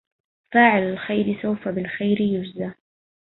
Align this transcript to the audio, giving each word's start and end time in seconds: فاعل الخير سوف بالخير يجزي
فاعل 0.53 0.83
الخير 0.83 1.39
سوف 1.41 1.67
بالخير 1.67 2.21
يجزي 2.21 2.71